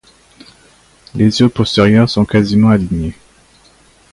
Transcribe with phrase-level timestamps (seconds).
[1.13, 3.13] Les yeux postérieurs sont quasiment alignés.